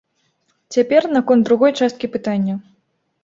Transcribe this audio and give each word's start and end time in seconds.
Цяпер 0.77 1.01
наконт 1.17 1.45
другой 1.49 1.71
часткі 1.81 2.11
пытання. 2.17 2.55